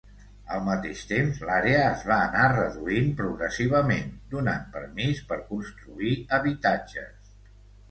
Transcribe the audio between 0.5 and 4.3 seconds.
Al mateix temps, l'àrea es va anar reduint progressivament,